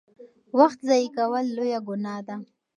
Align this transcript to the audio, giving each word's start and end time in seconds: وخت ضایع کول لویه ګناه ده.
وخت 0.59 0.79
ضایع 0.89 1.09
کول 1.17 1.45
لویه 1.55 1.79
ګناه 1.87 2.21
ده. 2.27 2.35